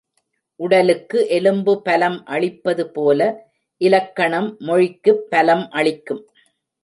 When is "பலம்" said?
1.81-2.25, 5.29-5.69